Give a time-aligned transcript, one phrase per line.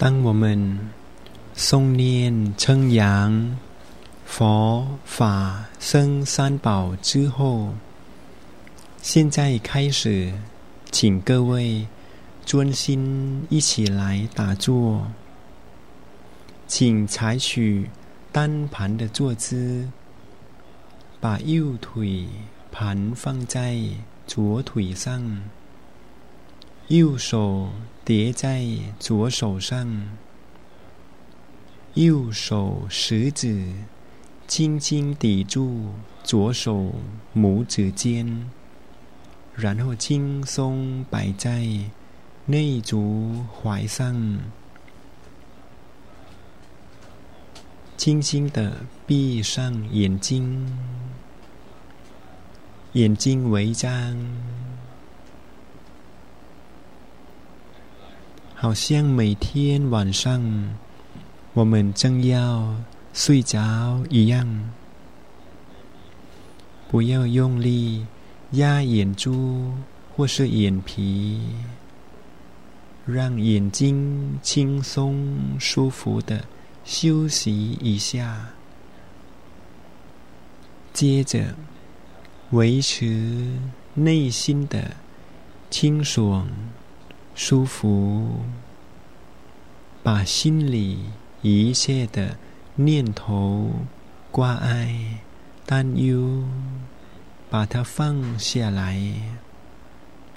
[0.00, 0.78] 当我们
[1.54, 3.58] 诵念称扬
[4.24, 7.74] 佛法僧三宝之后，
[9.02, 10.32] 现在开始，
[10.90, 11.86] 请各位
[12.46, 15.06] 专心一起来打坐，
[16.66, 17.90] 请采取
[18.32, 19.86] 单盘的坐姿，
[21.20, 22.26] 把右腿
[22.72, 23.78] 盘放在
[24.26, 25.42] 左腿上。
[26.88, 27.68] 右手
[28.10, 28.66] 叠在
[28.98, 30.08] 左手上，
[31.94, 33.64] 右手食指
[34.48, 35.90] 轻轻抵住
[36.24, 36.92] 左手
[37.36, 38.50] 拇指尖，
[39.54, 41.64] 然后轻松摆在
[42.46, 44.40] 内足踝上，
[47.96, 50.76] 轻轻的闭上眼睛，
[52.94, 54.59] 眼睛微张。
[58.62, 60.74] 好像每天晚上
[61.54, 62.76] 我们正要
[63.14, 64.70] 睡着一样，
[66.90, 68.06] 不要用力
[68.50, 69.72] 压眼珠
[70.14, 71.40] 或是眼皮，
[73.06, 76.44] 让眼睛轻松舒服的
[76.84, 78.50] 休息一下。
[80.92, 81.54] 接着，
[82.50, 83.48] 维持
[83.94, 84.90] 内心的
[85.70, 86.46] 清爽。
[87.42, 88.40] 舒服，
[90.02, 90.98] 把心里
[91.40, 92.36] 一切的
[92.74, 93.70] 念头、
[94.30, 95.20] 挂碍、
[95.64, 96.44] 担忧，
[97.48, 99.00] 把它放下来，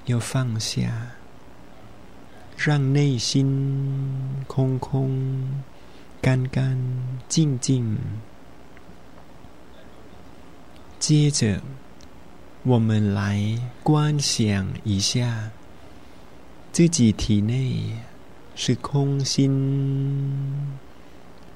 [0.06, 1.12] 要放下，
[2.56, 5.62] 让内心空空、
[6.22, 6.80] 干干
[7.28, 7.98] 净净。
[11.00, 11.62] 接着，
[12.64, 15.52] 我们来观想一下。
[16.73, 17.84] 自己体内
[18.56, 20.73] 是空心、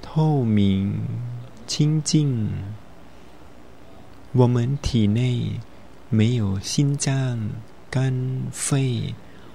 [0.00, 0.96] 透明、
[1.66, 2.48] 清净。
[4.30, 5.58] 我们体内
[6.08, 7.50] 没有心脏、
[7.90, 9.12] 肝、肺、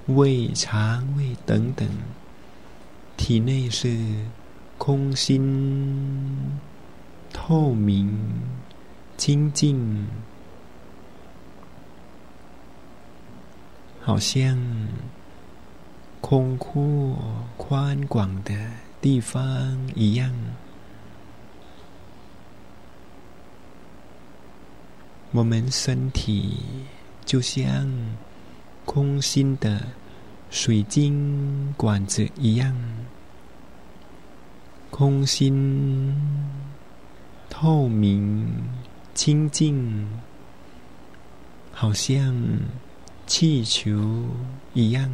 [0.07, 1.87] 胃、肠胃等等，
[3.15, 3.97] 体内是
[4.77, 6.59] 空心、
[7.31, 8.19] 透明、
[9.15, 10.07] 清净，
[14.01, 14.59] 好像。
[16.25, 17.17] 空阔
[17.57, 18.55] 宽广的
[19.01, 20.33] 地方一样，
[25.31, 26.59] 我们身体
[27.25, 27.91] 就像
[28.85, 29.85] 空心的
[30.49, 32.73] 水晶管子一样，
[34.89, 36.15] 空心、
[37.49, 38.49] 透明、
[39.13, 40.09] 清净，
[41.73, 42.33] 好像
[43.27, 44.23] 气球
[44.73, 45.11] 一样。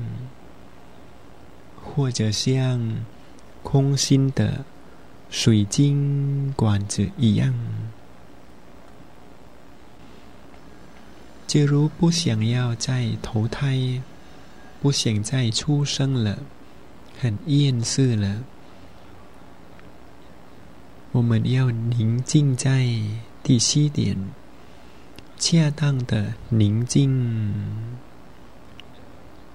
[1.95, 2.97] 或者像
[3.63, 4.63] 空心的
[5.29, 7.53] 水晶管子一样，
[11.45, 14.01] 假如不想要再投胎，
[14.81, 16.39] 不想再出生了，
[17.19, 18.43] 很厌世了，
[21.11, 22.87] 我们要宁静在
[23.43, 24.15] 第七点，
[25.37, 28.08] 恰当的宁静。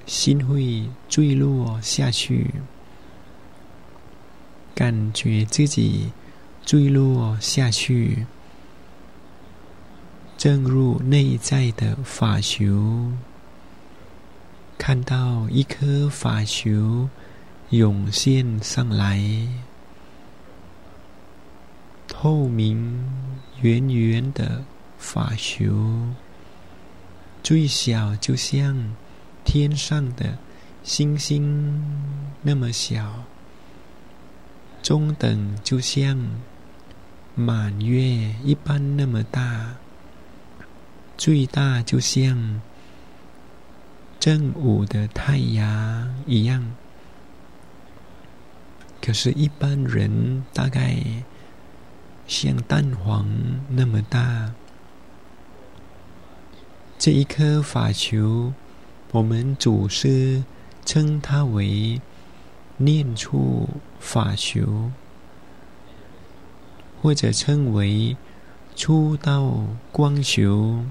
[0.06, 2.50] 心会坠落下去，
[4.74, 6.12] 感觉自己
[6.64, 8.26] 坠落下去，
[10.36, 13.12] 正入内在的法球，
[14.76, 17.08] 看到一颗法球
[17.70, 19.48] 涌现上来，
[22.06, 23.10] 透明
[23.62, 24.62] 圆圆的
[24.98, 26.08] 法球，
[27.42, 28.94] 最小就像。
[29.44, 30.38] 天上的
[30.82, 31.82] 星星
[32.42, 33.24] 那么小，
[34.82, 36.18] 中等就像
[37.34, 39.76] 满月一般那么大，
[41.16, 42.60] 最大就像
[44.18, 46.72] 正午的太阳一样。
[49.00, 50.96] 可是，一般人大概
[52.26, 53.28] 像蛋黄
[53.68, 54.52] 那么大。
[56.98, 58.54] 这一颗法球。
[59.14, 60.42] 我们祖师
[60.84, 62.00] 称它为
[62.76, 63.68] 念处
[64.00, 64.90] 法球，
[67.00, 68.16] 或者称为
[68.74, 70.84] 出道光球。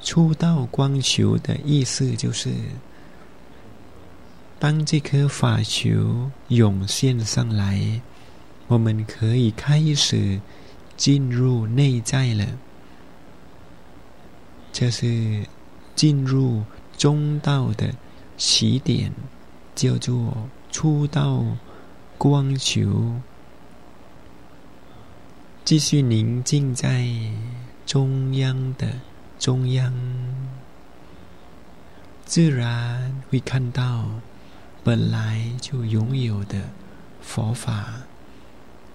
[0.00, 2.52] 出道光球的意思就是，
[4.60, 8.00] 当这颗法球涌现上来，
[8.68, 10.40] 我们可以开始
[10.96, 12.46] 进入内在了。
[14.72, 15.44] 这是。
[15.98, 16.62] 进入
[16.96, 17.92] 中道的
[18.36, 19.12] 起点，
[19.74, 21.44] 叫做出到
[22.16, 23.16] 光球，
[25.64, 27.04] 继续宁静在
[27.84, 28.86] 中央的
[29.40, 29.92] 中央，
[32.24, 34.08] 自然会看到
[34.84, 36.62] 本来就拥有的
[37.20, 37.92] 佛法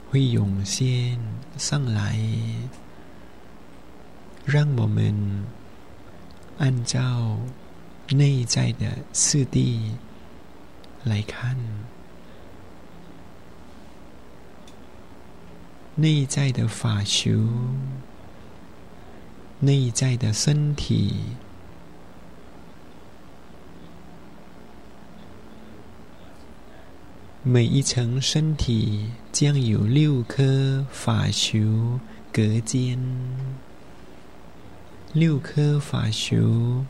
[0.09, 1.19] 会涌现
[1.57, 2.17] 上来，
[4.45, 5.43] 让我们
[6.57, 7.37] 按照
[8.09, 9.91] 内在的次第
[11.03, 11.57] 来看。
[15.95, 17.29] 内在的法修，
[19.59, 21.13] 内在的身体，
[27.43, 31.99] 每一层身体将有六颗法修
[32.31, 32.97] 隔间，
[35.13, 36.83] 六颗法球，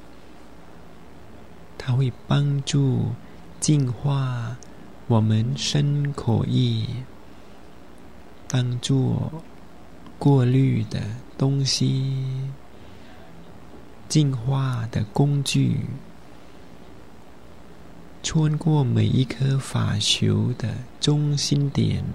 [1.78, 3.08] 它会帮助
[3.60, 4.56] 净化
[5.08, 6.88] 我们身口意。
[8.48, 9.30] 当做
[10.18, 11.02] 过滤的
[11.38, 12.16] 东西、
[14.08, 15.82] 净化的工具，
[18.22, 22.06] 穿过每一颗法球的中心点，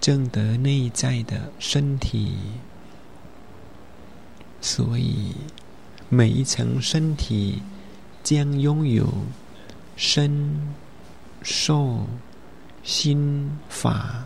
[0.00, 2.36] 正得内在的身体。
[4.60, 5.32] 所以，
[6.08, 7.62] 每一层身体
[8.22, 9.12] 将拥有
[9.96, 10.74] 身、
[11.42, 12.06] 受、
[12.82, 14.24] 心、法。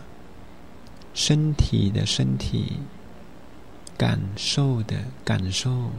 [1.13, 2.77] 身体的身体，
[3.97, 4.95] 感受的
[5.25, 5.91] 感受，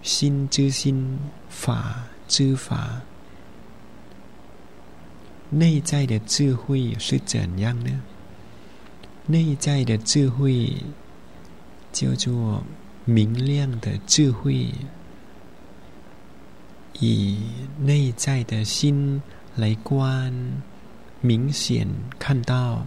[0.00, 1.18] 心之心，
[1.50, 3.02] 法之法，
[5.50, 8.02] 内在的智慧是怎样呢？
[9.26, 10.72] 内在的智慧
[11.96, 12.62] 叫做
[13.06, 14.68] 明亮的智慧，
[17.00, 17.38] 以
[17.80, 19.22] 内在的心
[19.54, 20.30] 来观，
[21.22, 21.88] 明显
[22.18, 22.84] 看到。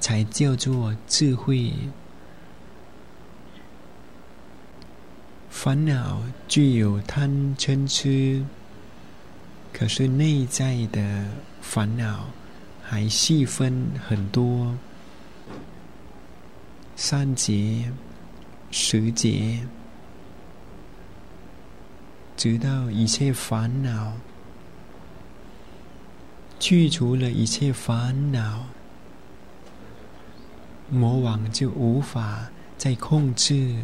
[0.00, 1.72] 才叫做智慧。
[5.50, 8.44] 烦恼具有贪嗔痴，
[9.72, 11.26] 可是内在的
[11.60, 12.26] 烦恼
[12.80, 14.72] 还细分很多，
[16.94, 17.90] 三劫、
[18.70, 19.60] 时节，
[22.36, 24.12] 直到一切烦恼。
[26.60, 28.66] 去除了一切烦恼。
[30.90, 33.76] 魔王就无法再控制。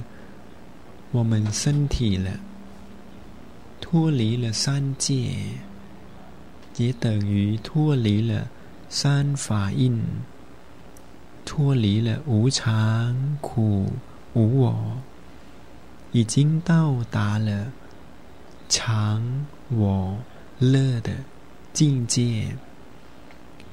[1.13, 2.41] 我们身体了，
[3.81, 5.37] 脱离了三界，
[6.77, 8.49] 也等于脱离了
[8.89, 10.03] 三法印，
[11.45, 13.93] 脱离了无常、苦、
[14.35, 14.99] 无我，
[16.13, 17.73] 已经到达了
[18.69, 20.17] 常我
[20.59, 21.11] 乐的
[21.73, 22.57] 境界。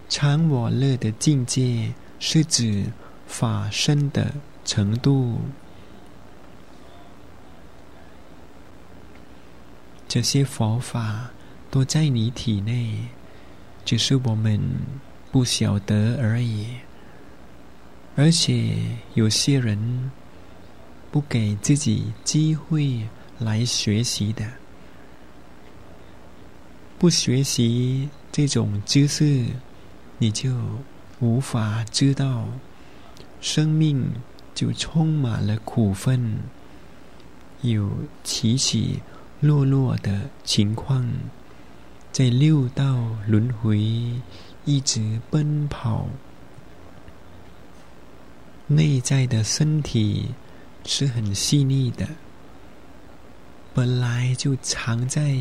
[0.09, 2.85] 常我乐的境界是指。
[3.31, 4.29] 法身的
[4.65, 5.39] 程度，
[10.05, 11.31] 这些佛法
[11.69, 13.05] 都在你体内，
[13.85, 14.59] 只是我们
[15.31, 16.67] 不晓得而已。
[18.17, 18.75] 而且
[19.13, 20.11] 有些人
[21.11, 23.05] 不给自己机会
[23.37, 24.45] 来学习的，
[26.97, 29.45] 不学习这种知识，
[30.17, 30.55] 你就
[31.19, 32.45] 无法知道。
[33.41, 34.07] 生命
[34.53, 36.37] 就充满了苦分，
[37.61, 37.89] 有
[38.23, 39.01] 起起
[39.39, 41.11] 落落的情况，
[42.11, 43.79] 在六道轮回
[44.63, 46.07] 一直奔跑。
[48.67, 50.27] 内在的身体
[50.85, 52.07] 是很细腻的，
[53.73, 55.35] 本来就藏在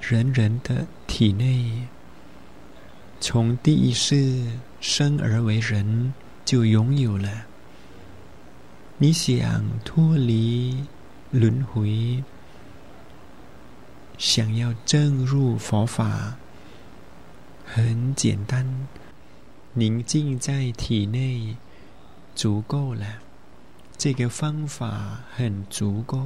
[0.00, 1.86] 人人的体内，
[3.20, 4.44] 从第一世
[4.80, 6.12] 生而为人。
[6.48, 7.44] 就拥有了。
[8.96, 10.82] 你想脱离
[11.30, 12.24] 轮回，
[14.16, 16.38] 想要证入佛法，
[17.66, 18.88] 很简单，
[19.74, 21.54] 宁静在体内
[22.34, 23.04] 足够了。
[23.98, 26.24] 这个方法很足够。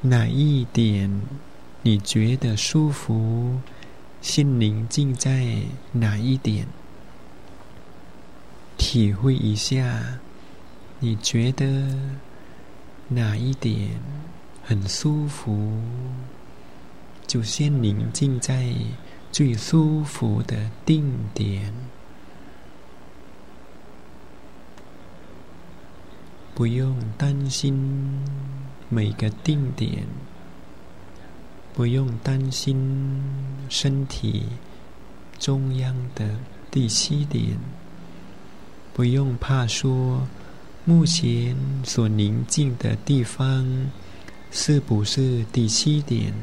[0.00, 1.10] 哪一点
[1.82, 3.58] 你觉得舒服？
[4.22, 5.44] 心宁静在
[5.90, 6.64] 哪一点？
[8.78, 10.20] 体会一下，
[11.00, 11.66] 你觉得
[13.08, 14.00] 哪一点
[14.62, 15.82] 很舒服？
[17.26, 18.72] 就先宁静在
[19.32, 21.74] 最舒服的定点，
[26.60, 27.74] 不用担心
[28.90, 30.06] 每个定点
[31.72, 33.18] 不用担心
[33.70, 34.44] 身体
[35.38, 36.36] 中央的
[36.70, 37.56] 第七点，
[38.92, 40.28] 不用怕说
[40.84, 43.90] 目前所宁静的地方
[44.50, 46.34] 是不是第七点，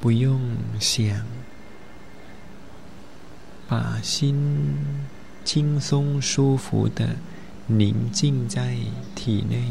[0.00, 0.40] 不用
[0.78, 1.22] 想，
[3.68, 4.74] 把心
[5.44, 7.14] 轻松舒服的
[7.78, 8.76] 宁静在
[9.14, 9.62] 体内。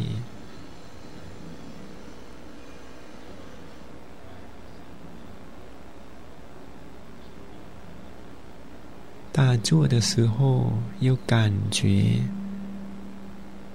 [9.31, 12.21] 打坐的时候，有感觉，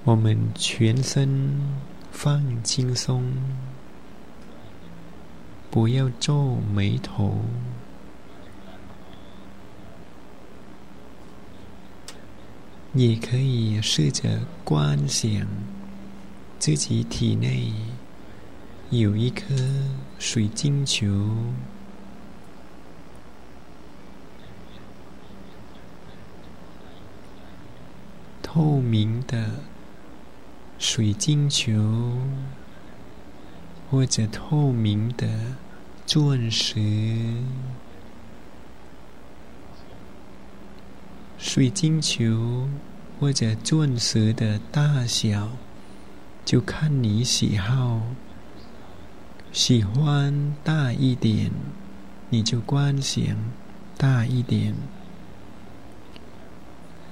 [0.04, 1.58] 我们全身
[2.10, 3.32] 放轻松，
[5.70, 7.40] 不要皱眉头，
[12.94, 15.46] 也可以试着观想
[16.60, 17.72] 自己体内
[18.90, 19.52] 有一颗
[20.18, 21.06] 水晶球。
[28.40, 29.50] 透明的
[30.78, 32.16] 水晶球，
[33.90, 35.26] 或者透明的
[36.06, 36.78] 钻石，
[41.38, 42.68] 水晶球
[43.20, 45.50] 或者钻石的大小，
[46.44, 48.00] 就看你喜好。
[49.52, 51.50] 喜欢大一点，
[52.30, 53.24] 你就观想
[53.96, 54.74] 大一点。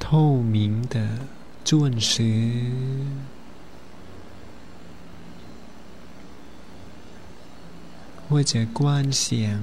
[0.01, 1.07] 透明的
[1.65, 2.65] 钻石，
[8.29, 9.63] 或者观想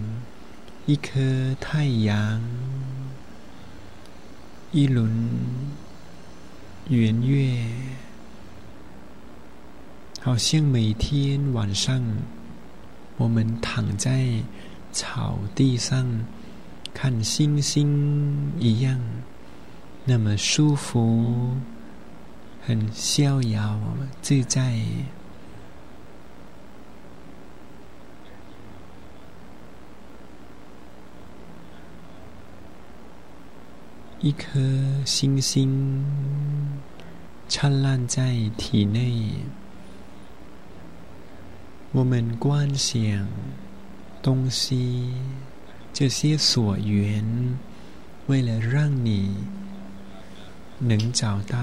[0.85, 1.19] 一颗
[1.59, 2.41] 太阳，
[4.71, 5.11] 一轮
[6.89, 7.65] 圆月，
[10.21, 11.99] 好像每天晚上
[13.17, 14.27] 我们躺在
[14.91, 16.23] 草地上
[16.93, 19.01] 看星星一样。
[20.05, 21.55] 那么舒服，
[22.63, 23.79] 很逍遥
[24.21, 24.79] 自在。
[34.21, 34.59] 一颗
[35.05, 36.05] 星星
[37.47, 39.31] 灿烂在体内，
[41.93, 43.27] 我们观想
[44.21, 45.13] 东西，
[45.93, 47.57] 这些所缘，
[48.27, 49.35] 为了让你。
[50.81, 51.57] 能找到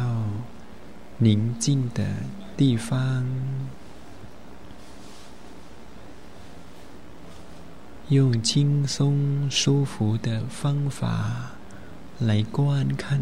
[1.16, 2.04] 宁静的
[2.54, 3.26] 地方，
[8.10, 11.52] 用轻松舒服的方法
[12.18, 13.20] 来观看。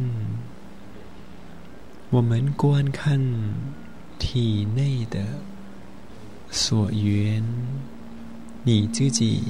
[2.10, 3.20] 我们观看
[4.18, 5.24] 体内的
[6.50, 7.42] 所缘，
[8.62, 9.42] 你自己。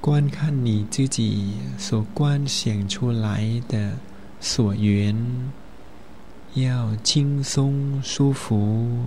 [0.00, 3.94] 观看你自己所观想出来的
[4.40, 5.14] 所缘，
[6.54, 9.04] 要轻松舒服，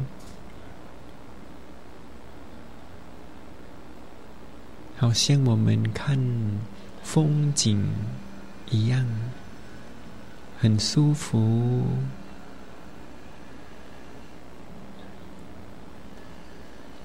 [5.02, 6.16] 好像我们看
[7.02, 7.90] 风景
[8.70, 9.04] 一样，
[10.60, 11.88] 很舒服。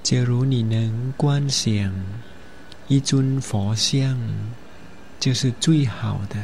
[0.03, 1.91] 假如你能观想。
[2.87, 4.17] 一尊佛像
[5.19, 6.37] 就是最好的。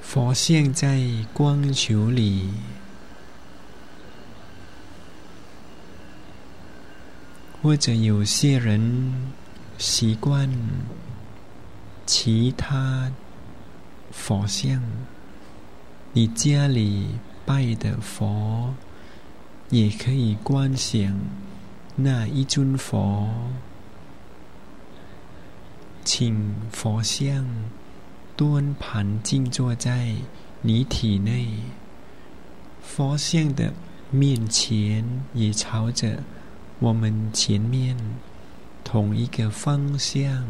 [0.00, 1.00] 佛像在
[1.32, 2.50] 光球里，
[7.60, 9.12] 或者有些人
[9.78, 10.48] 习惯
[12.06, 13.10] 其他
[14.12, 14.80] 佛像，
[16.12, 17.08] 你家里
[17.44, 18.74] 拜的佛
[19.70, 21.18] 也可以观想
[21.96, 23.28] 那一尊佛。
[26.04, 27.46] 请佛像
[28.36, 30.14] 端盘静坐在
[30.62, 31.48] 你体内，
[32.80, 33.72] 佛像的
[34.10, 36.22] 面前也朝着
[36.78, 37.96] 我们前面
[38.84, 40.44] 同一个方向，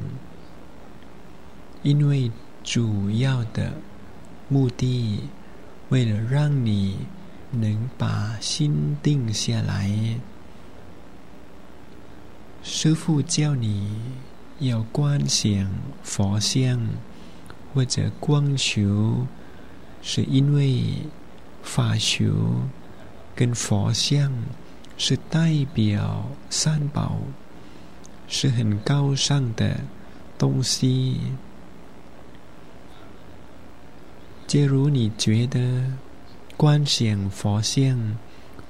[1.83, 2.31] 因为
[2.63, 3.73] 主要的
[4.49, 5.21] 目的，
[5.89, 6.99] 为了让你
[7.51, 9.91] 能把心定下来，
[12.63, 13.97] 师父叫你。
[14.61, 15.71] 要观想
[16.03, 16.85] 佛像
[17.73, 19.25] 或者光球，
[20.03, 20.95] 是因为
[21.63, 22.63] 法球
[23.37, 24.33] 跟佛像
[24.99, 27.17] 是代表三宝，
[28.27, 29.81] 是很高尚的
[30.37, 31.21] 东西。
[34.49, 35.85] 假如你觉得
[36.57, 38.19] 观想佛像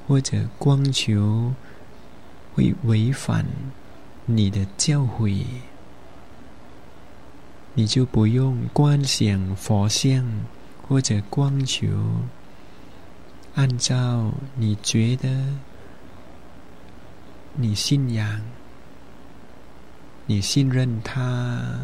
[0.07, 1.55] 或者光球
[2.55, 3.47] 会违反
[4.27, 5.45] 你的教诲，
[7.75, 10.27] 你就不用观想佛像
[10.87, 11.87] 或者光球，
[13.55, 15.29] 按照你觉得
[17.61, 18.41] 你信仰、
[20.27, 21.81] 你信任他。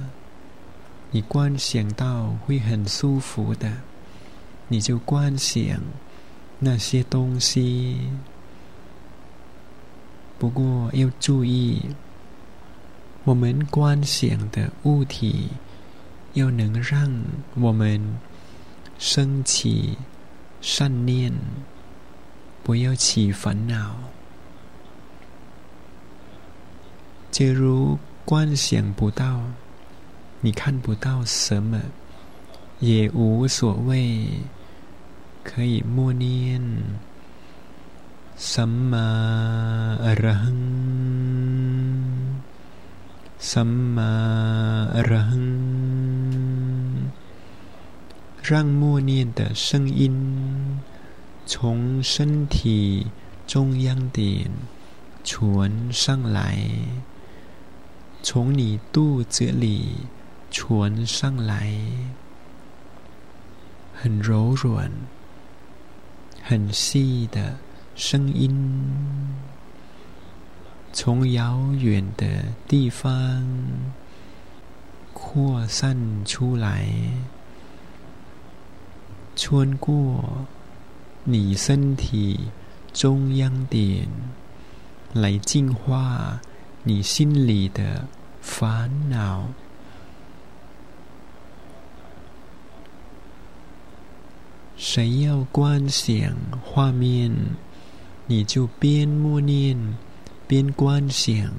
[1.11, 3.73] 你观想到会很舒服的，
[4.69, 5.81] 你就观想
[6.61, 8.09] 那些东西。
[10.39, 11.83] 不过要注意，
[13.25, 15.49] 我们观想的物体
[16.35, 17.25] 要能让
[17.57, 18.17] 我们
[18.97, 19.99] 升起
[20.61, 21.33] 善念，
[22.63, 23.97] 不要起烦恼。
[27.35, 29.41] 假如观想不到。
[30.41, 31.81] 你看不到什么，
[32.79, 34.29] 也无所谓，
[35.43, 36.63] 可以默念
[38.39, 40.55] “什么人，
[43.41, 47.11] 什么人”，
[48.45, 50.81] 让默念的声音
[51.47, 53.09] 从身体
[53.45, 54.49] 中央点
[55.25, 56.57] 传上来，
[58.25, 59.99] 从你肚子里。
[60.57, 61.69] 传上来，
[63.93, 64.89] 很柔软、
[66.45, 67.57] 很细的
[67.97, 68.55] 声音，
[70.93, 72.25] 从遥远的
[72.69, 73.45] 地方
[75.13, 76.87] 扩散出来，
[79.35, 80.47] 穿过
[81.25, 82.39] 你身体
[82.93, 84.07] 中央点，
[85.13, 86.41] 来净化
[86.87, 88.07] 你心里的
[88.43, 89.49] 烦恼。
[94.77, 97.35] 谁要观想画面，
[98.27, 99.97] 你就边默念
[100.47, 101.51] 边观想。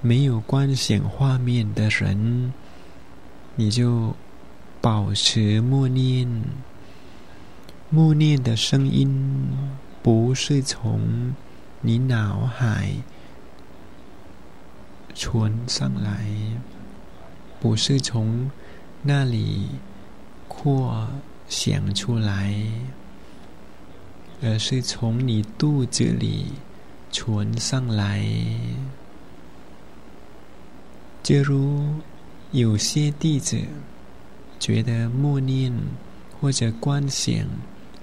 [0.00, 2.54] 没有观想画面的人，
[3.54, 4.16] 你就
[4.80, 6.26] 保持默念。
[7.90, 9.46] 默念的声音
[10.02, 11.34] 不是从
[11.84, 12.94] 你脑海
[15.14, 16.26] 存上来，
[17.60, 18.50] 不是从
[19.02, 19.68] 那里。
[20.56, 21.06] 或
[21.46, 22.54] 想出来，
[24.40, 26.46] 而是从你肚子里
[27.12, 28.24] 传上来。
[31.22, 31.96] 假如
[32.52, 33.58] 有些弟子
[34.58, 35.70] 觉得默念
[36.40, 37.34] 或者观想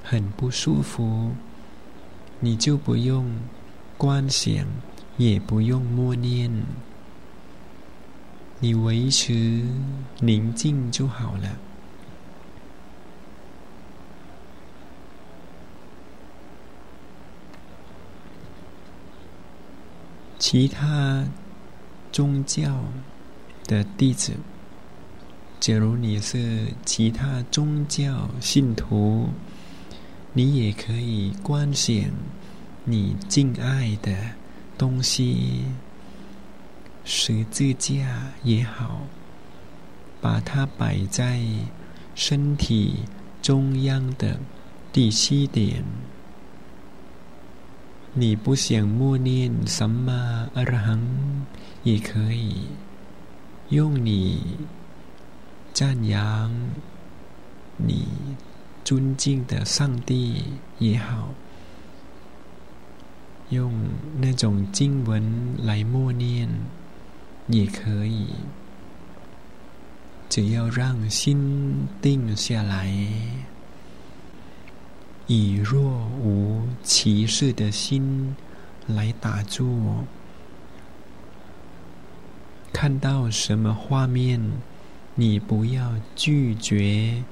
[0.04, 1.32] 很不舒服，
[2.40, 3.26] 你就不用
[4.02, 4.66] 观想，
[5.18, 6.52] 也不用默念，
[8.60, 9.64] 你维持
[10.20, 11.56] 宁静就好了。
[20.40, 21.24] 其他
[22.12, 22.84] 宗教
[23.68, 24.34] 的弟子，
[25.60, 29.30] 假如你是其他宗教信徒，
[30.34, 31.96] 你也可以观想
[32.84, 34.12] 你敬爱的
[34.78, 35.66] 东西，
[37.06, 39.02] 十字架也好，
[40.20, 41.40] 把它摆在
[42.16, 43.04] 身体
[43.42, 44.40] 中央的
[44.92, 45.84] 第七点。
[48.14, 51.00] 你不想默念什么阿拉罕，
[51.84, 52.66] 也可以
[53.70, 54.58] 用你
[55.72, 56.52] 赞扬
[57.78, 58.08] 你
[58.84, 60.44] 尊敬的上帝
[60.80, 61.30] 也好，
[63.52, 63.72] 用
[64.20, 66.50] 那种经文来默念
[67.48, 68.28] 也可以，
[70.30, 72.90] 只要让心定下来。
[75.28, 75.82] 以若
[76.20, 78.36] 无其事的心
[78.88, 79.68] 来打坐，
[82.74, 84.42] 看到什么画面，
[85.16, 87.24] 你不要拒绝，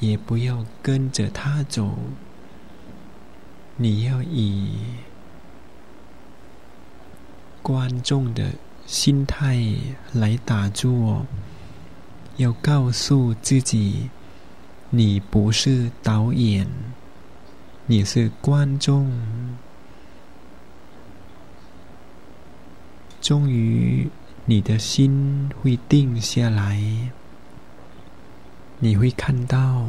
[0.00, 1.96] 也不要跟着他走，
[3.76, 4.70] 你要以
[7.62, 8.52] 观众的
[8.86, 9.64] 心态
[10.12, 11.24] 来打坐，
[12.36, 14.10] 要告诉自己，
[14.90, 16.66] 你不是导演。
[17.86, 19.10] 你是观众，
[23.20, 24.08] 终于
[24.44, 26.80] 你的心会定下来，
[28.78, 29.88] 你会看到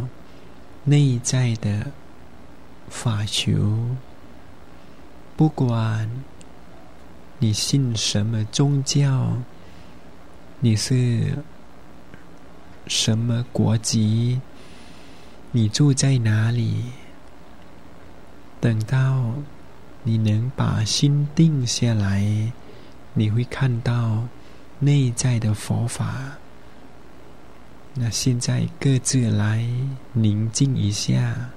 [0.83, 1.91] 内在的
[2.89, 3.95] 法球。
[5.35, 6.09] 不管
[7.43, 9.35] 你信什么宗教，
[10.61, 11.37] 你是
[12.87, 14.39] 什么国籍？
[15.51, 16.85] 你住在哪里？
[18.61, 19.33] 等到
[20.03, 22.53] 你能把心定下来，
[23.13, 24.25] 你会看到
[24.79, 26.37] 内在的佛法。
[27.93, 29.67] 那现在各自来
[30.13, 31.49] 宁静一下。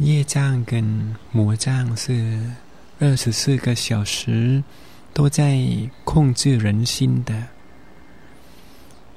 [0.00, 2.40] 业障跟魔障是
[3.00, 4.64] 二十四个小时
[5.12, 5.60] 都在
[6.04, 7.48] 控制人心的。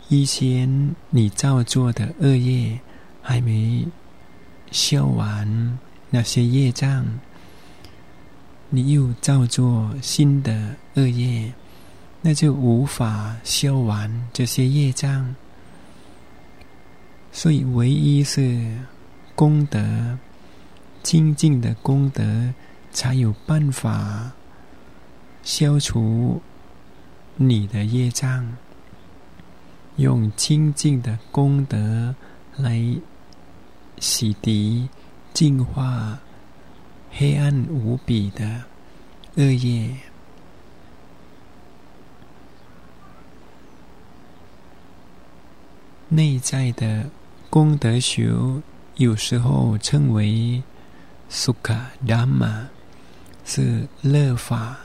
[0.10, 2.78] 以前你造作的恶业
[3.22, 3.88] 还没
[4.72, 7.06] 消完，那些业障，
[8.70, 11.54] 你又造作新的恶业，
[12.22, 15.34] 那就无法消完这些业障。
[17.32, 18.70] 所以，唯一是
[19.34, 20.20] 功德。
[21.04, 22.54] 清净的功德，
[22.92, 24.32] 才有办法
[25.44, 26.42] 消除
[27.36, 28.56] 你的业障。
[29.98, 32.16] 用清净的功德
[32.56, 32.82] 来
[34.00, 34.88] 洗涤、
[35.34, 36.18] 净化
[37.12, 38.64] 黑暗无比的
[39.36, 39.96] 恶业。
[46.10, 47.10] 内在的
[47.50, 48.62] 功德修，
[48.96, 50.64] 有时候称为。
[51.36, 52.70] 苏卡达玛
[53.44, 54.78] 是乐法，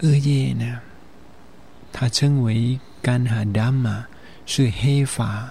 [0.00, 0.80] 恶业呢？
[1.92, 4.04] 它称为干哈达玛，
[4.44, 5.50] 是黑法。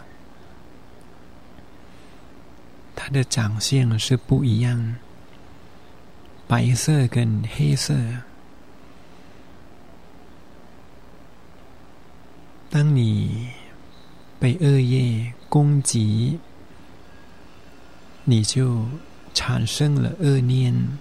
[2.93, 4.97] 它的长相是不一样，
[6.45, 7.95] 白色跟黑色。
[12.69, 13.47] 当你
[14.37, 16.37] 被恶业攻击。
[18.29, 18.85] 你就
[19.33, 20.99] 产生了恶念，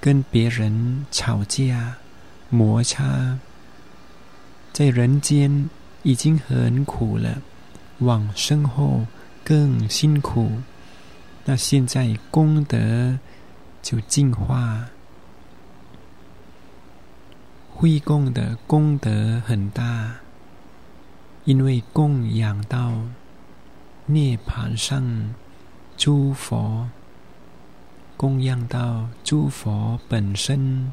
[0.00, 1.94] 跟别人吵架、
[2.48, 3.38] 摩擦，
[4.72, 5.70] 在人间
[6.02, 7.40] 已经很苦了，
[8.00, 9.06] 往生后
[9.44, 10.50] 更辛苦。
[11.44, 13.20] 那现在功德
[13.80, 14.88] 就净化，
[17.70, 20.16] 会供的功德很大，
[21.44, 22.92] 因为供养到
[24.06, 25.32] 涅盘上。
[26.00, 26.88] 诸佛
[28.16, 30.90] 供养到诸佛本身，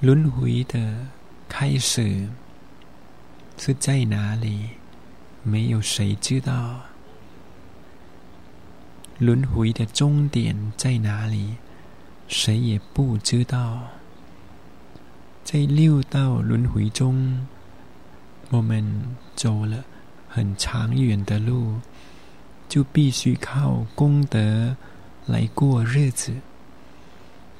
[0.00, 1.06] 轮回的
[1.48, 2.28] 开始
[3.56, 4.68] 是在哪里？
[5.42, 6.80] 没有谁知道。
[9.16, 11.56] 轮回的终点在哪里？
[12.28, 13.80] 谁也不知道。
[15.42, 17.46] 在六道轮回中，
[18.50, 19.82] 我们走了。
[20.34, 21.74] 很长远的路，
[22.66, 24.74] 就必须靠功德
[25.26, 26.32] 来过日子。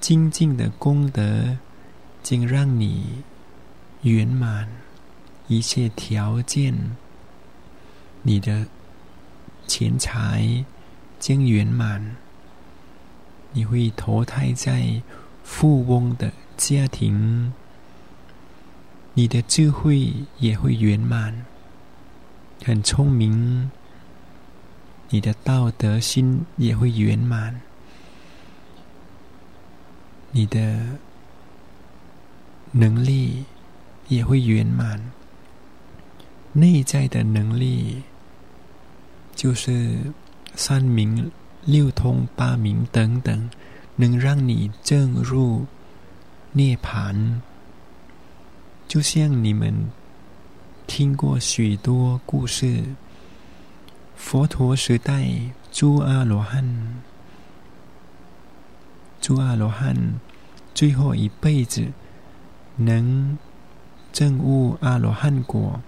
[0.01, 1.59] 精进的功德，
[2.23, 3.23] 竟让你
[4.01, 4.67] 圆满
[5.49, 6.97] 一切条件。
[8.23, 8.67] 你的
[9.67, 10.65] 钱财
[11.21, 12.17] 将圆满，
[13.53, 15.03] 你会投胎在
[15.45, 17.53] 富翁的家庭，
[19.13, 21.45] 你的智慧也会圆满。
[22.65, 23.71] 很聪明，
[25.09, 27.61] 你的道德心也会圆满，
[30.31, 30.79] 你的
[32.71, 33.45] 能力
[34.07, 35.11] 也会圆满。
[36.53, 38.01] 内在的能力
[39.35, 39.99] 就是
[40.55, 41.33] 三明
[41.65, 43.51] 六通八明等等，
[43.97, 45.67] 能让你证入
[46.53, 47.43] 涅盘，
[48.87, 49.75] 就像你们。
[50.87, 52.85] 听过许多故事，
[54.15, 55.27] 佛陀时代，
[55.71, 57.03] 诸阿罗汉，
[59.21, 60.21] 诸阿罗汉
[60.75, 61.87] 最后一辈子
[62.77, 63.39] 能
[64.13, 65.81] 证悟阿罗汉果，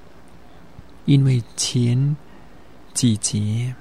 [1.04, 2.16] 因为前
[2.94, 3.74] 几节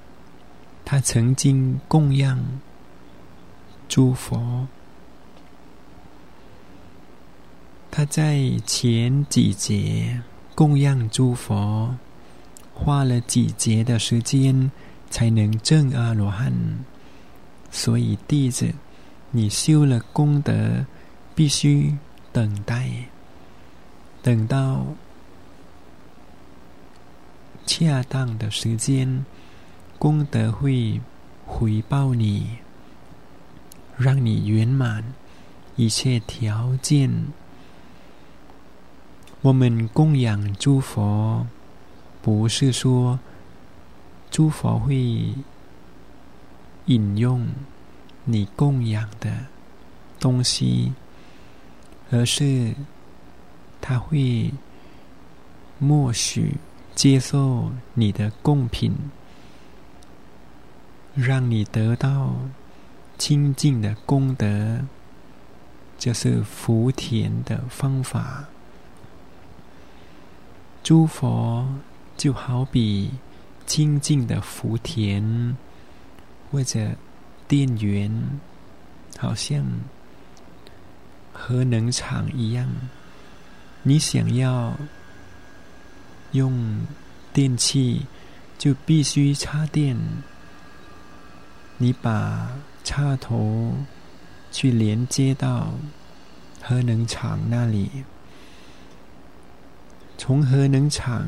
[0.84, 2.43] 他曾经供养
[3.88, 4.67] 诸佛，
[7.89, 10.21] 他在前几节。
[10.56, 11.96] 供养诸佛，
[12.74, 14.72] 花了几节的时间
[15.10, 16.54] 才能证阿罗汉。
[17.72, 18.72] 所以弟子，
[19.32, 20.86] 你修了功德，
[21.34, 21.98] 必须
[22.32, 22.88] 等待，
[24.22, 24.86] 等到
[27.66, 29.26] 恰当的时间，
[29.98, 31.02] 功德会
[31.48, 32.58] 回报你，
[33.98, 35.04] 让你圆满
[35.76, 37.10] 一切条件。
[39.43, 41.45] 我们供养诸佛，
[42.21, 43.19] 不是说
[44.32, 45.34] 诸佛会
[46.86, 47.49] 引用
[48.23, 49.47] 你供养的
[50.17, 50.93] 东西，
[52.10, 52.73] 而是
[53.82, 54.49] 他会
[55.77, 56.56] 默许
[56.95, 58.95] 接受你的贡品，
[61.15, 62.34] 让你得到
[63.17, 64.79] 清净的功德，
[65.99, 68.45] 这是福田的方法。
[70.84, 71.65] 诸佛
[72.17, 73.10] 就好比
[73.65, 75.56] 清净的福田
[76.52, 76.91] 或者
[77.48, 78.12] 电源，
[79.17, 79.65] 好像
[81.32, 82.69] 核能厂一样。
[83.82, 84.76] 你想要
[86.34, 86.86] 用
[87.32, 88.06] 电器，
[88.58, 89.98] 就必须插电。
[91.78, 92.50] 你把
[92.84, 93.74] 插头
[94.52, 95.74] 去连接到
[96.62, 97.89] 核能厂那里，
[100.25, 101.27] 从核能厂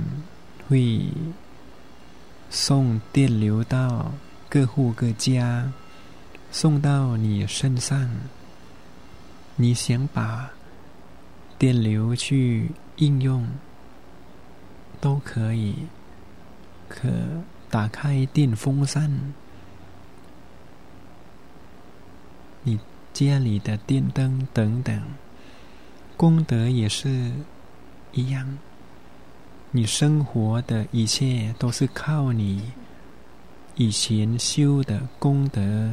[0.69, 1.05] 会
[2.49, 4.13] 送电流到
[4.47, 5.69] 各户各家，
[6.49, 8.09] 送到你身上。
[9.57, 10.49] 你想把
[11.59, 13.45] 电流去应用，
[15.01, 15.75] 都可以，
[16.87, 17.09] 可
[17.69, 19.11] 打开电风扇。
[22.63, 22.79] 你
[23.11, 25.01] 家里的电灯等等，
[26.15, 27.33] 功德也是
[28.13, 28.57] 一样。
[29.75, 32.71] 你生活的一切都是靠你
[33.75, 35.91] 以前修的功德，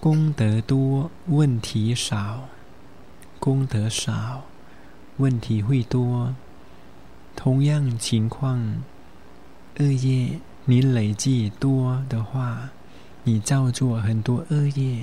[0.00, 2.40] 功德多，问题少；
[3.40, 4.42] 功德少，
[5.16, 6.34] 问题会多。
[7.34, 8.82] 同样情况，
[9.78, 12.68] 恶业你累计多的话。
[13.22, 15.02] 你造作很多恶业，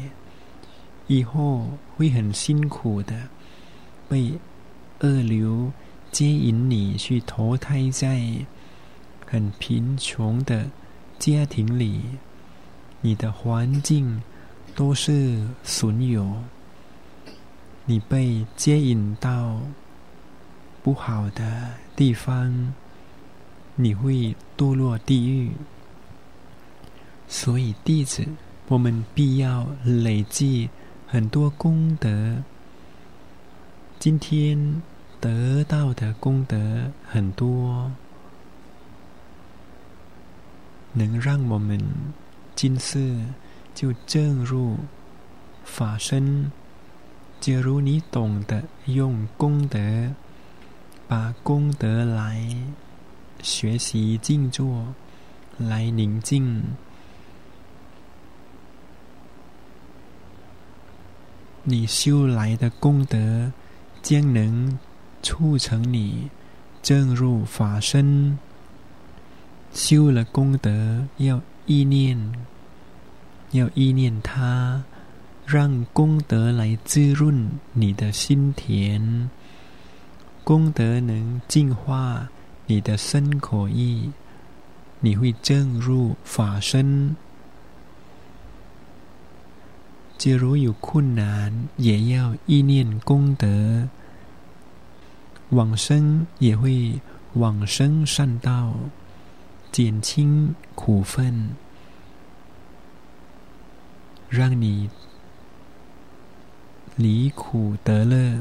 [1.08, 1.66] 以后
[1.98, 3.16] 会很辛苦的，
[4.08, 4.40] 被
[5.02, 5.72] 恶流
[6.12, 8.22] 接引你去投胎在
[9.26, 10.70] 很贫穷的
[11.18, 12.02] 家庭里，
[13.02, 14.22] 你的环境
[14.76, 16.36] 都是损友，
[17.86, 19.60] 你被接引到
[20.84, 22.74] 不好的地方，
[23.76, 25.52] 你会堕落地狱。
[27.28, 28.28] 所以，弟子，
[28.68, 30.70] 我们必要累积
[31.08, 32.44] 很多功德。
[34.00, 34.82] 今天
[35.22, 36.58] 得到的功德
[37.08, 37.92] 很多，
[40.94, 41.80] 能让我们
[42.56, 43.16] 今世
[43.76, 44.76] 就正入
[45.64, 46.52] 法身。
[47.40, 49.80] 假如你懂得用功德，
[51.08, 52.44] 把功德来
[53.44, 54.88] 学习静坐，
[55.60, 56.64] 来宁静。
[61.64, 63.52] 你修来的功德，
[64.02, 64.80] 将能
[65.22, 66.30] 促成你
[66.82, 68.38] 正入法身。
[69.74, 72.34] 修了功德，要意念，
[73.52, 74.84] 要意念它，
[75.46, 79.30] 让功德来滋润你的心田。
[80.44, 82.28] 功德能净化
[82.66, 84.12] 你的身口意，
[85.00, 87.16] 你会正入法身。
[90.18, 93.88] 假如有困难，也要意念功德，
[95.52, 97.00] 往生也会
[97.34, 98.74] 往生善道，
[99.72, 101.52] 减轻苦分，
[104.28, 104.90] 让你
[106.98, 108.40] 离苦得乐。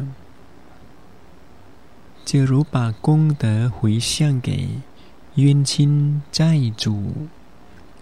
[2.25, 4.69] 就如把功德回向给
[5.35, 7.13] 冤亲债主，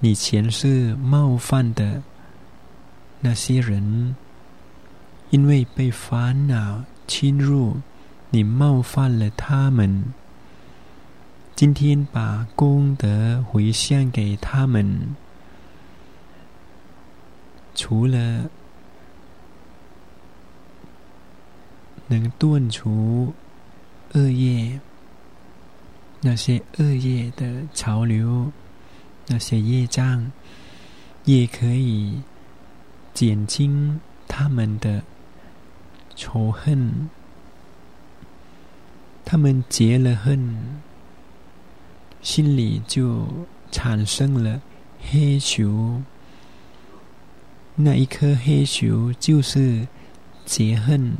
[0.00, 2.02] 你前世冒犯的。
[3.20, 4.14] 那些人
[5.30, 7.76] 因为被烦恼侵入，
[8.30, 10.04] 你冒犯了他们。
[11.54, 15.16] 今天把功德回向给他们，
[17.74, 18.48] 除了
[22.06, 23.34] 能断除
[24.12, 24.80] 恶业，
[26.20, 28.52] 那些恶业的潮流，
[29.26, 30.30] 那些业障，
[31.24, 32.20] 也可以。
[33.14, 35.02] 减轻他们的
[36.14, 37.10] 仇恨，
[39.30, 40.56] 他们结了恨，
[42.22, 43.26] 心里就
[43.70, 44.62] 产生了
[45.02, 46.00] 黑球。
[47.74, 49.86] 那一颗黑球就是
[50.46, 51.14] 结恨。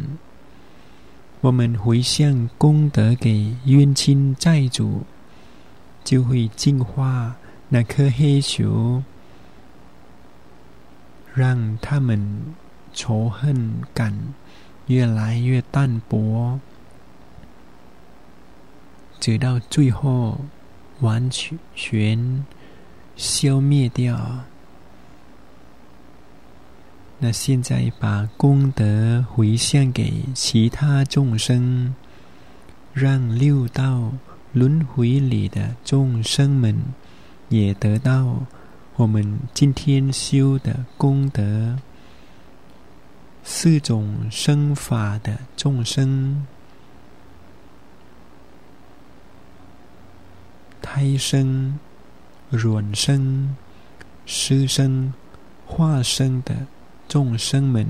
[1.42, 5.02] 我们回向功德给冤亲债主，
[6.02, 7.36] 就会净化
[7.68, 9.02] 那颗黑球。
[11.34, 12.54] 让他们
[12.94, 14.18] 仇恨感
[14.86, 16.59] 越来越淡薄，
[19.20, 20.38] 直到最后
[21.00, 21.30] 完
[21.74, 22.44] 全
[23.16, 24.44] 消灭掉。
[27.18, 31.94] 那现在把功德回向给其他众生，
[32.92, 34.12] 让六道
[34.52, 36.76] 轮回里的众生们
[37.48, 38.46] 也得到。
[38.94, 41.76] 我们今天修的功德，
[43.44, 46.46] 四种生法的众生，
[50.91, 51.78] 胎生、
[52.49, 53.55] 卵生、
[54.24, 55.12] 湿生、
[55.66, 56.66] 化生的
[57.07, 57.86] 众生们，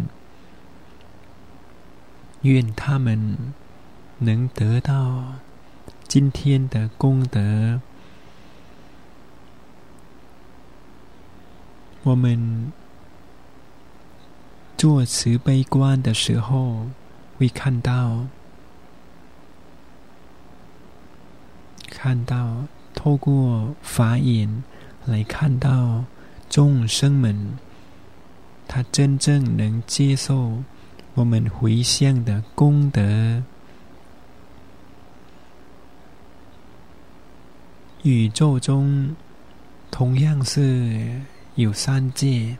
[2.43, 3.37] 愿他们
[4.19, 5.35] 能得到
[6.09, 7.81] 今天的功德。
[12.03, 12.73] 我们
[14.77, 16.89] 做慈悲观的时候，
[17.39, 18.27] 会看到，
[21.89, 22.65] 看到
[22.99, 24.65] 透过法眼
[25.07, 26.05] 来看到
[26.51, 27.57] 众生们，
[28.67, 30.65] 他真正能接受
[31.15, 33.41] 我们回向的功德。
[38.03, 39.15] 宇宙中
[39.93, 41.21] 同样是。
[41.59, 42.57] 有三界，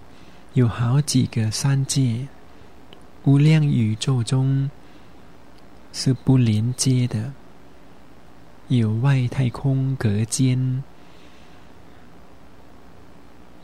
[0.55, 2.27] 有好几个三界，
[3.23, 4.69] 无量宇宙中
[5.93, 7.33] 是不连接的，
[8.69, 10.85] 有外太空隔间，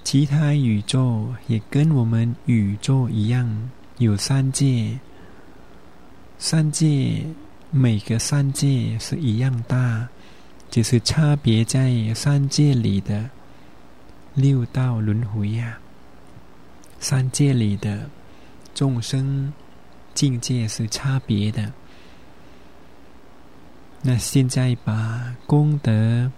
[0.02, 4.98] 其他宇宙也跟我们宇宙一样有三界，
[6.38, 7.22] 三界
[7.70, 10.08] 每个三界是一样大，
[10.70, 13.28] 只是差别在三界里的。
[14.34, 15.78] 六道轮回呀，
[16.98, 18.08] 三界里的
[18.74, 19.52] 众生
[20.14, 21.72] 境界是差别的。
[24.06, 26.30] 那现在把功德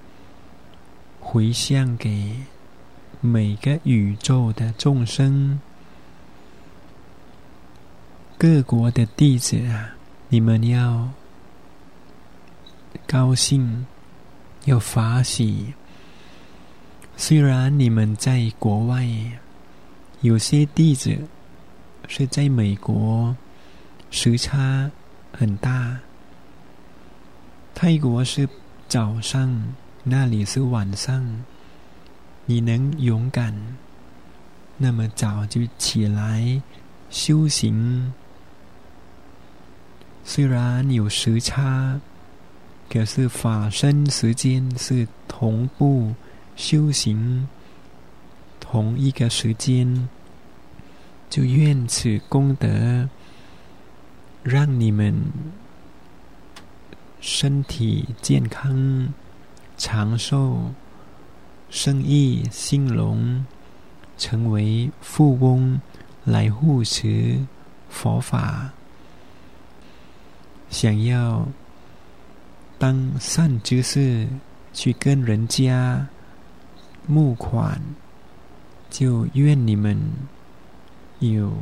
[1.18, 2.32] 回向给
[3.20, 5.58] 每个宇宙的众生，
[8.38, 9.90] 各国的弟子啊，
[10.28, 11.08] 你们要
[13.04, 13.84] 高兴，
[14.66, 15.74] 要法喜。
[17.16, 19.04] 虽然你们在国外，
[20.20, 21.18] 有些弟子
[22.06, 23.34] 是在美国，
[24.12, 24.88] 时差
[25.32, 25.98] 很大。
[27.78, 28.48] 泰国是
[28.88, 31.44] 早上，那里是晚上。
[32.46, 33.54] 你能勇敢，
[34.78, 36.62] 那么早就起来
[37.10, 38.14] 修行。
[40.24, 42.00] 虽然有时差，
[42.88, 46.14] 可是法身时间是同步。
[46.56, 47.46] 修行
[48.58, 50.08] 同一个时间，
[51.28, 53.06] 就愿此功德
[54.42, 55.14] 让你们
[57.26, 59.12] 身体健康、
[59.76, 60.70] 长寿、
[61.68, 63.44] 生意兴隆，
[64.16, 65.80] 成为富翁
[66.22, 67.44] 来护持
[67.88, 68.70] 佛法。
[70.70, 71.48] 想要
[72.78, 74.28] 当善知识，
[74.72, 76.06] 去跟人家。
[77.08, 77.80] 募款，
[78.88, 80.00] 就愿你们
[81.18, 81.52] 有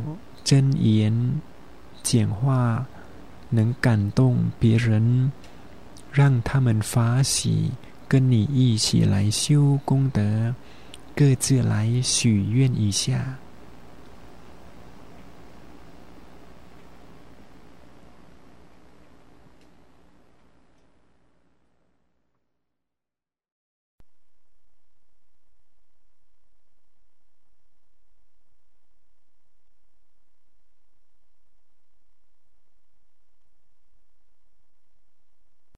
[0.42, 1.40] 真言
[2.02, 2.86] 讲话，
[3.48, 5.30] 能感动别人，
[6.14, 7.72] 让他们发喜，
[8.06, 10.54] 跟你一起来修功德，
[11.12, 13.36] 各自来许愿一下。